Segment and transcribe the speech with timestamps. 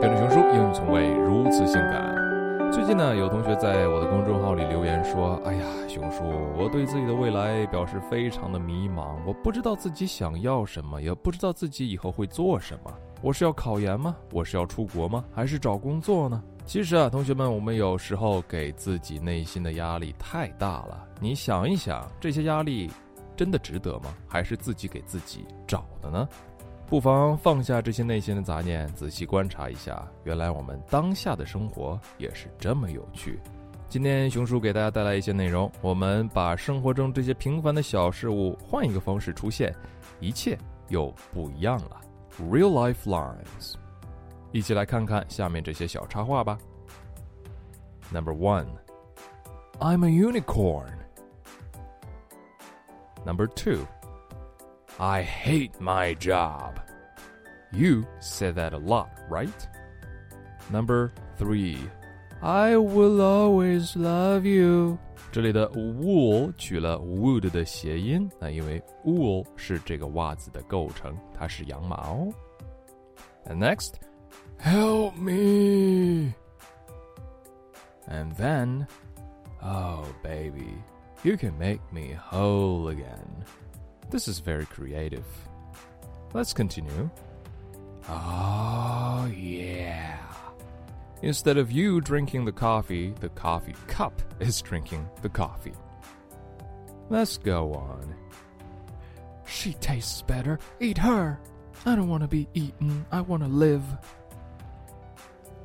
[0.00, 2.12] 跟着熊叔，英语从未如此性感。
[2.72, 6.24] 最近呢，有同学在我的公众号里留言说：“哎呀，熊叔，
[6.58, 12.92] 我对自己的未来表示非常的迷茫，我不知道自己想要什么，也不知道自己以后会做什么。
[13.20, 14.16] 我是要考研吗？
[14.32, 15.24] 我是要出国吗？
[15.32, 21.06] 还是找工作呢？”其实啊，同学们，我们有时候给自己内心的压力太大了。
[21.20, 22.90] 你想一想，这些压力
[23.42, 24.14] 真的值得吗？
[24.28, 26.28] 还是自己给自己找的呢？
[26.86, 33.40] 不妨放下这些内心的杂念，仔细观察一下，原来我们当下的生活也是这么有趣。
[33.88, 39.74] 今天熊叔给大家带来一些内容，我们把生活中这些平凡的小事物换一个方式出现，
[40.20, 40.56] 一切
[40.88, 42.00] 又不一样了。
[42.48, 43.74] Real life lines，
[44.52, 46.56] 一起来看看下面这些小插画吧。
[48.12, 51.01] Number one，I'm a unicorn.
[53.25, 53.87] Number two.
[54.99, 56.79] I hate my job.
[57.71, 59.67] You say that a lot, right?
[60.71, 61.77] Number three,
[62.41, 64.97] I will always love you.
[65.31, 72.27] 这里的 wool 取了 wood 的谐音，那因为 wool 是这个袜子的构成，它是羊毛。
[73.45, 73.95] And next,
[74.59, 76.33] help me.
[78.07, 78.87] And then,
[79.61, 80.81] oh baby,
[81.22, 83.44] you can make me whole again.
[84.10, 85.24] This is very creative.
[86.34, 87.10] Let's continue.
[88.08, 90.18] Oh, yeah.
[91.22, 95.74] Instead of you drinking the coffee, the coffee cup is drinking the coffee.
[97.10, 98.14] Let's go on.
[99.46, 100.58] She tastes better.
[100.80, 101.38] Eat her.
[101.86, 103.06] I don't want to be eaten.
[103.12, 103.84] I want to live.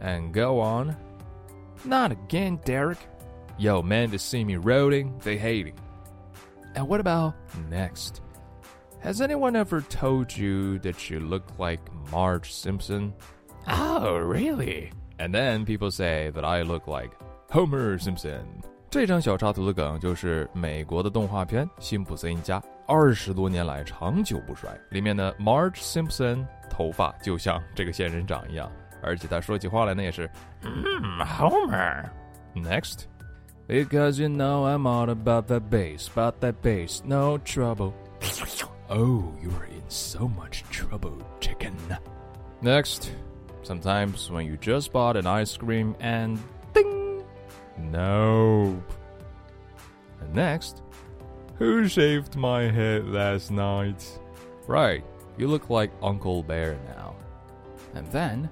[0.00, 0.96] And go on.
[1.84, 2.98] Not again, Derek.
[3.57, 5.75] Yo, man, to see me roading, they hate it.
[6.75, 7.33] And what about
[7.69, 8.21] next?
[9.01, 13.13] Has anyone ever told you that you look like Marge Simpson?
[13.67, 14.91] Oh, really?
[15.19, 17.11] And then people say that I look like
[17.49, 18.45] Homer Simpson.
[18.89, 24.69] 这张小插图的梗就是美国的动画片《辛普森一家》，二十多年来长久不衰。
[24.89, 28.71] 里面的 Marge Simpson 头发就像这个仙人掌一样，
[29.03, 30.29] 而且他说起话来呢也是，
[30.63, 30.73] 嗯，
[31.19, 33.03] Homer。Next.
[33.66, 37.94] Because you know I'm all about that bass, about that bass, no trouble.
[38.90, 41.74] Oh, you're in so much trouble, chicken.
[42.60, 43.12] Next,
[43.62, 46.38] sometimes when you just bought an ice cream and
[46.74, 47.24] ding,
[47.78, 48.92] nope.
[50.20, 50.82] And next,
[51.56, 54.06] who shaved my head last night?
[54.66, 55.04] Right,
[55.38, 57.16] you look like Uncle Bear now.
[57.94, 58.50] And then,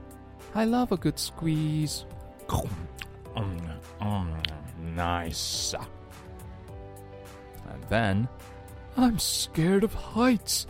[0.54, 2.06] I love a good squeeze.
[4.81, 5.75] Mm, mm, nice.
[7.69, 8.27] And then,
[8.95, 10.65] I'm scared of heights.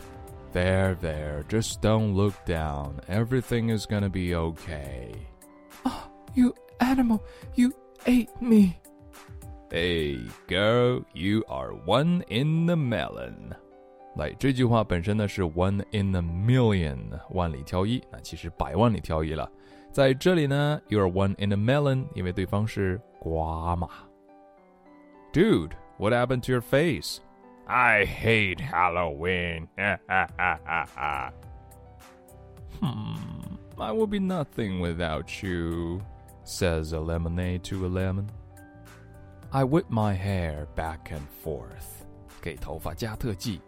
[0.52, 3.00] There, there, just don't look down.
[3.08, 5.12] Everything is gonna be okay.
[5.84, 7.22] Oh, you animal,
[7.54, 7.72] you
[8.06, 8.80] ate me.
[9.70, 10.18] Hey,
[10.48, 13.54] girl, you are one in the melon.
[14.16, 16.98] 来，这句话本身呢是 one in a million，
[17.30, 19.48] 万里挑一，那其实百万里挑一了。
[19.92, 23.88] 在这里呢，you are one in a melon，因为对方是 瓜嘛。
[25.32, 27.20] Dude, what happened to your face?
[27.66, 29.68] I hate Halloween.
[32.80, 36.02] hmm, I will be nothing without you,
[36.44, 38.30] says a lemonade to a lemon.
[39.52, 42.06] I whip my hair back and forth.
[42.40, 43.60] 给头发加特技.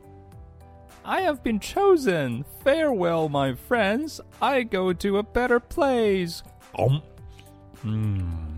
[1.03, 2.45] I have been chosen.
[2.65, 4.21] Farewell, my friends.
[4.41, 6.43] I go to a better place.
[6.79, 7.03] Um.
[7.85, 8.51] Mm.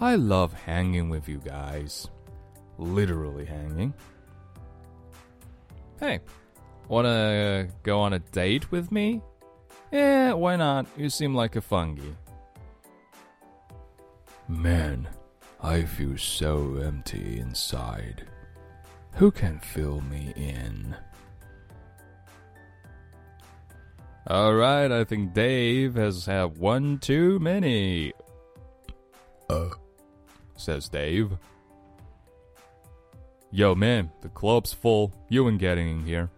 [0.00, 2.08] I love hanging with you guys.
[2.78, 3.92] Literally hanging.
[5.98, 6.20] Hey,
[6.88, 9.20] wanna go on a date with me?
[9.92, 10.86] Yeah, why not?
[10.96, 12.12] You seem like a fungi.
[14.48, 15.06] Man,
[15.62, 18.26] I feel so empty inside.
[19.16, 20.96] Who can fill me in?
[24.29, 28.13] Alright, I think Dave has had one too many.
[29.49, 29.69] Uh
[30.57, 31.29] says Dave.
[33.51, 35.11] Yo, man, the club's full.
[35.29, 36.29] You ain't getting in here.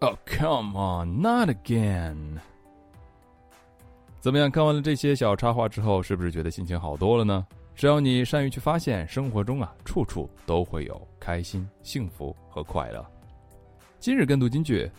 [0.00, 2.40] Oh, come on, not again.
[4.20, 4.50] 怎么样？
[4.50, 7.46] 看完了这些小插画之后，是不是觉得心情好多了呢？
[7.74, 13.04] 只要你善于去发现，生活中啊，处处都会有开心、幸福和快乐。
[13.98, 14.90] 今日跟读金句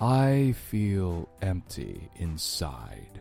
[0.00, 3.20] ：I feel empty inside.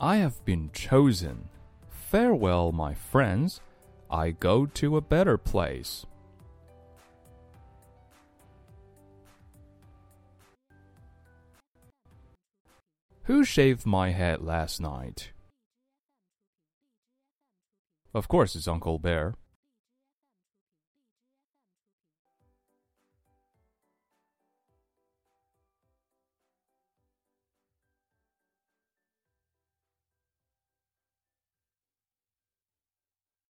[0.00, 1.48] I have been chosen.
[1.88, 3.60] Farewell, my friends.
[4.10, 6.06] I go to a better place.
[13.24, 15.32] Who shaved my head last night?
[18.12, 19.34] Of course, it's Uncle Bear.